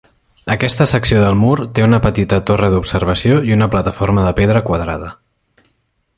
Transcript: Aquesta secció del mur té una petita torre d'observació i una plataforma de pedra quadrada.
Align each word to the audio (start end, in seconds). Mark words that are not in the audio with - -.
Aquesta 0.53 0.85
secció 0.93 1.19
del 1.23 1.37
mur 1.41 1.53
té 1.79 1.85
una 1.87 1.99
petita 2.05 2.39
torre 2.51 2.71
d'observació 2.77 3.39
i 3.51 3.55
una 3.59 3.69
plataforma 3.75 4.25
de 4.31 4.35
pedra 4.41 4.65
quadrada. 4.71 5.13